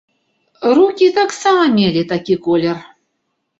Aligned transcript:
Рукі 0.77 1.09
таксама 1.19 1.63
мелі 1.77 2.01
такі 2.15 2.41
колер. 2.49 2.83